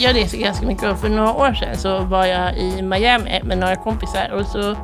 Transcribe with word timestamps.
jag 0.00 0.16
reser 0.16 0.38
ganska 0.38 0.66
mycket 0.66 0.84
och 0.84 0.98
för 0.98 1.08
några 1.08 1.32
år 1.32 1.54
sedan 1.54 1.76
så 1.76 2.04
var 2.04 2.26
jag 2.26 2.58
i 2.58 2.82
Miami 2.82 3.40
med 3.44 3.58
några 3.58 3.76
kompisar 3.76 4.30
och 4.30 4.46
så 4.46 4.76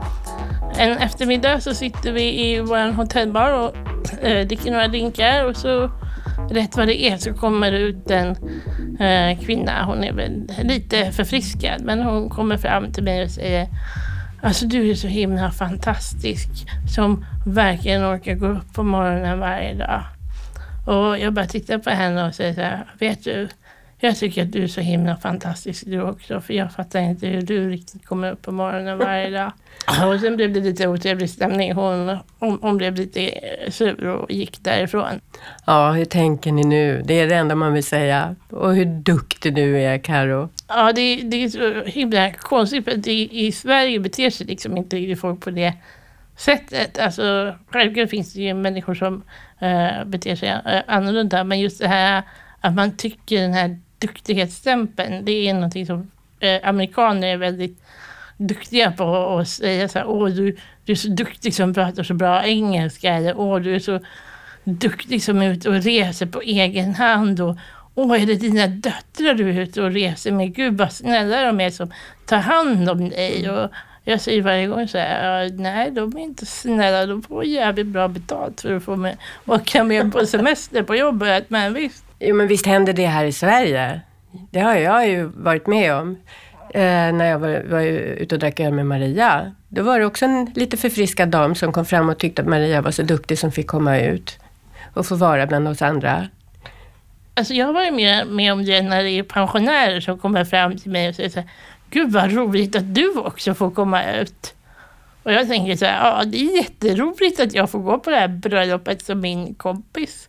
en 0.79 0.99
eftermiddag 0.99 1.61
så 1.61 1.75
sitter 1.75 2.13
vi 2.13 2.47
i 2.47 2.61
vår 2.61 2.93
hotellbar 2.93 3.53
och 3.53 3.77
äh, 4.25 4.47
dricker 4.47 4.71
några 4.71 4.89
drinkar 4.89 5.45
och 5.45 5.57
så 5.57 5.91
rätt 6.51 6.77
vad 6.77 6.87
det 6.87 7.03
är 7.03 7.17
så 7.17 7.35
kommer 7.35 7.71
det 7.71 7.79
ut 7.79 8.11
en 8.11 8.29
äh, 9.01 9.41
kvinna. 9.41 9.85
Hon 9.85 10.05
är 10.05 10.13
väl 10.13 10.49
lite 10.63 11.13
förfriskad 11.13 11.83
men 11.85 12.03
hon 12.03 12.31
kommer 12.31 12.57
fram 12.57 12.93
till 12.93 13.05
mig 13.05 13.25
och 13.25 13.31
säger 13.31 13.69
Alltså 14.43 14.67
du 14.67 14.91
är 14.91 14.95
så 14.95 15.07
himla 15.07 15.51
fantastisk 15.51 16.49
som 16.95 17.25
verkligen 17.47 18.05
orkar 18.05 18.35
gå 18.35 18.47
upp 18.47 18.75
på 18.75 18.83
morgonen 18.83 19.39
varje 19.39 19.75
dag. 19.75 20.03
Och 20.87 21.19
jag 21.19 21.33
bara 21.33 21.47
tittar 21.47 21.79
på 21.79 21.91
henne 21.91 22.29
och 22.29 22.35
säger 22.35 22.55
så 22.55 22.61
här, 22.61 22.85
vet 22.99 23.25
du, 23.25 23.49
jag 23.99 24.17
tycker 24.17 24.43
att 24.43 24.53
du 24.53 24.63
är 24.63 24.67
så 24.67 24.81
himla 24.81 25.17
fantastisk 25.17 25.85
du 25.87 26.03
också, 26.03 26.41
för 26.41 26.55
jag 26.55 26.73
fattar 26.73 27.01
inte 27.01 27.27
hur 27.27 27.43
du 27.43 27.71
riktigt 27.71 28.07
kommer 28.07 28.33
upp 28.33 28.43
på 28.43 28.53
morgonen 28.53 28.99
varje 28.99 29.31
dag. 29.31 29.53
Och 30.07 30.21
sen 30.21 30.37
blev 30.37 30.53
det 30.53 30.61
lite 30.61 30.89
otrevlig 30.89 31.31
stämning. 31.31 31.73
Hon, 31.73 32.19
hon, 32.39 32.59
hon 32.63 32.77
blev 32.77 32.95
lite 32.95 33.31
sur 33.69 34.07
och 34.07 34.31
gick 34.31 34.65
därifrån. 34.65 35.21
Ja, 35.67 35.93
hur 35.93 36.05
tänker 36.05 36.53
ni 36.53 36.65
nu? 36.65 37.03
Det 37.05 37.21
är 37.21 37.29
det 37.29 37.35
enda 37.35 37.55
man 37.55 37.73
vill 37.73 37.85
säga. 37.85 38.37
Och 38.51 38.75
hur 38.75 38.85
duktig 38.85 39.55
du 39.55 39.81
är, 39.81 39.99
Karo. 39.99 40.49
Ja, 40.69 40.93
det, 40.93 41.17
det 41.17 41.45
är 41.45 41.49
så 41.49 41.91
himla 41.91 42.33
konstigt, 42.33 42.85
för 42.85 43.09
i, 43.09 43.47
i 43.47 43.53
Sverige 43.53 44.01
beter 44.01 44.31
sig 44.31 44.47
liksom 44.47 44.77
inte 44.77 45.17
folk 45.17 45.41
på 45.41 45.51
det 45.51 45.73
sättet. 46.37 46.99
Alltså, 46.99 47.55
självklart 47.71 48.11
finns 48.11 48.33
det 48.33 48.41
ju 48.41 48.55
människor 48.55 48.95
som 48.95 49.15
uh, 49.63 50.05
beter 50.05 50.37
sig 50.37 50.49
uh, 50.51 50.83
annorlunda, 50.87 51.45
men 51.45 51.61
just 51.61 51.81
det 51.81 51.89
här 51.89 52.23
att 52.61 52.75
man 52.75 52.97
tycker 52.97 53.43
den 53.43 53.53
här 53.53 53.79
duktighetsstämpeln, 53.99 55.25
det 55.25 55.49
är 55.49 55.55
någonting 55.55 55.87
som 55.87 55.99
uh, 55.99 56.69
amerikaner 56.69 57.29
är 57.29 57.37
väldigt 57.37 57.83
duktiga 58.37 58.93
på 58.93 59.39
att 59.39 59.49
säga 59.49 59.89
så 59.89 59.99
här, 59.99 60.07
åh 60.07 60.29
du, 60.29 60.57
du 60.85 60.93
är 60.93 60.97
så 60.97 61.09
duktig 61.09 61.55
som 61.55 61.75
pratar 61.75 62.03
så 62.03 62.15
bra 62.15 62.45
engelska, 62.45 63.15
eller 63.15 63.39
åh 63.39 63.61
du 63.61 63.75
är 63.75 63.79
så 63.79 64.01
duktig 64.65 65.23
som 65.23 65.43
är 65.43 65.51
ute 65.51 65.69
och 65.69 65.83
reser 65.83 66.27
på 66.27 66.41
egen 66.41 66.95
hand 66.95 67.41
och 67.41 67.57
åh 67.95 68.23
är 68.23 68.27
det 68.27 68.35
dina 68.35 68.67
döttrar 68.67 69.35
du 69.35 69.51
är 69.51 69.61
ute 69.61 69.83
och 69.83 69.93
reser 69.93 70.33
med? 70.33 70.55
Gud 70.55 70.79
vad 70.79 70.93
snälla 70.93 71.43
de 71.43 71.61
är 71.61 71.71
som 71.71 71.93
tar 72.27 72.39
hand 72.39 72.91
om 72.91 73.09
dig. 73.09 73.51
Och 73.51 73.71
jag 74.05 74.21
säger 74.21 74.43
varje 74.43 74.67
gång 74.67 74.89
så 74.89 74.99
här, 74.99 75.51
nej 75.51 75.91
de 75.91 76.17
är 76.17 76.21
inte 76.21 76.47
snälla, 76.47 77.07
de 77.07 77.23
får 77.23 77.45
jävligt 77.45 77.87
bra 77.87 78.09
betalt 78.09 78.61
för 78.61 78.77
att 78.77 78.85
få 78.85 78.97
med, 78.97 79.17
åka 79.47 79.85
med 79.85 80.13
på 80.13 80.27
semester 80.27 80.83
på 80.83 80.97
jobbet, 80.97 81.51
men 81.51 81.75
visst. 81.75 82.06
Jo 82.19 82.35
men 82.35 82.49
visst 82.49 82.67
händer 82.67 82.93
det 82.93 83.07
här 83.07 83.25
i 83.25 83.33
Sverige. 83.33 84.01
Det 84.51 84.61
har 84.61 84.75
jag 84.75 85.09
ju 85.09 85.25
varit 85.25 85.67
med 85.67 85.95
om. 85.95 86.17
Eh, 86.75 87.13
när 87.13 87.25
jag 87.25 87.39
var, 87.39 87.65
var 87.71 87.81
ute 87.81 88.35
och 88.35 88.39
drack 88.39 88.61
öl 88.61 88.73
med 88.73 88.87
Maria. 88.87 89.55
Då 89.69 89.83
var 89.83 89.99
det 89.99 90.07
också 90.07 90.25
en 90.25 90.53
lite 90.55 90.77
förfriskad 90.77 91.29
dam 91.29 91.55
som 91.55 91.73
kom 91.73 91.85
fram 91.85 92.09
och 92.09 92.19
tyckte 92.19 92.43
att 92.43 92.49
Maria 92.49 92.83
var 92.83 92.91
så 92.91 93.03
duktig 93.03 93.39
som 93.39 93.53
fick 93.53 93.67
komma 93.67 93.99
ut 93.99 94.39
och 94.95 95.07
få 95.07 95.15
vara 95.15 95.47
bland 95.47 95.69
oss 95.69 95.83
andra. 95.83 96.29
Alltså 97.35 97.55
jag 97.55 97.67
har 97.67 97.73
varit 97.73 97.95
med, 97.95 98.27
med 98.27 98.53
om 98.53 98.65
det 98.65 98.83
när 98.83 99.03
det 99.03 99.11
är 99.11 99.23
pensionärer 99.23 100.01
som 100.01 100.19
kommer 100.19 100.45
fram 100.45 100.79
till 100.79 100.91
mig 100.91 101.09
och 101.09 101.15
säger 101.15 101.29
så 101.29 101.41
här, 101.41 101.51
Gud 101.91 102.13
vad 102.13 102.33
roligt 102.33 102.77
att 102.77 102.95
du 102.95 103.13
också 103.19 103.55
får 103.55 103.71
komma 103.71 104.13
ut. 104.13 104.55
Och 105.23 105.33
jag 105.33 105.49
tänker 105.49 105.77
så 105.77 105.85
här, 105.85 106.11
ja 106.11 106.25
det 106.25 106.37
är 106.37 106.57
jätteroligt 106.57 107.41
att 107.41 107.55
jag 107.55 107.71
får 107.71 107.79
gå 107.79 107.99
på 107.99 108.11
det 108.11 108.17
här 108.17 108.29
bröllopet 108.29 109.03
som 109.03 109.21
min 109.21 109.55
kompis. 109.55 110.29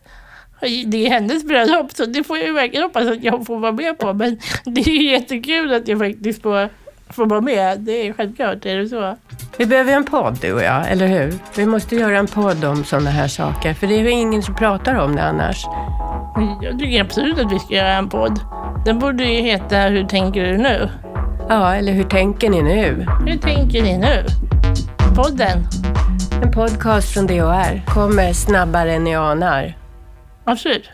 Det 0.60 1.06
är 1.06 1.10
hennes 1.10 1.44
bröllop 1.44 1.92
så 1.92 2.04
det 2.04 2.24
får 2.24 2.38
jag 2.38 2.54
verkligen 2.54 2.82
hoppas 2.82 3.06
att 3.06 3.24
jag 3.24 3.46
får 3.46 3.58
vara 3.58 3.72
med 3.72 3.98
på. 3.98 4.12
Men 4.12 4.38
det 4.64 4.80
är 4.80 5.12
jättekul 5.12 5.72
att 5.74 5.88
jag 5.88 5.98
faktiskt 5.98 6.42
får, 6.42 6.68
får 7.12 7.26
vara 7.26 7.40
med. 7.40 7.80
Det 7.80 8.08
är 8.08 8.12
självklart, 8.12 8.66
är 8.66 8.76
det 8.76 8.88
så. 8.88 9.16
Vi 9.56 9.66
behöver 9.66 9.92
en 9.92 10.04
podd 10.04 10.38
du 10.42 10.52
och 10.52 10.62
jag, 10.62 10.90
eller 10.90 11.06
hur? 11.06 11.34
Vi 11.56 11.66
måste 11.66 11.96
göra 11.96 12.18
en 12.18 12.26
podd 12.26 12.64
om 12.64 12.84
sådana 12.84 13.10
här 13.10 13.28
saker. 13.28 13.74
För 13.74 13.86
det 13.86 13.94
är 13.94 14.02
ju 14.02 14.10
ingen 14.10 14.42
som 14.42 14.54
pratar 14.54 14.94
om 14.94 15.16
det 15.16 15.22
annars. 15.22 15.64
Jag 16.62 16.78
tycker 16.78 17.00
absolut 17.00 17.38
att 17.38 17.52
vi 17.52 17.58
ska 17.58 17.74
göra 17.74 17.92
en 17.92 18.08
podd. 18.08 18.40
Den 18.84 18.98
borde 18.98 19.24
ju 19.24 19.42
heta 19.42 19.80
Hur 19.80 20.04
tänker 20.04 20.44
du 20.44 20.56
nu? 20.56 20.88
Ja, 21.48 21.74
eller 21.74 21.92
hur 21.92 22.04
tänker 22.04 22.50
ni 22.50 22.62
nu? 22.62 23.06
Hur 23.26 23.38
tänker 23.38 23.82
ni 23.82 23.98
nu? 23.98 24.26
Podden. 25.16 25.58
En 26.42 26.52
podcast 26.52 27.14
från 27.14 27.26
DHR 27.26 27.94
kommer 27.94 28.32
snabbare 28.32 28.92
än 28.94 29.04
ni 29.04 29.14
anar. 29.14 29.74
Absolut. 30.48 30.88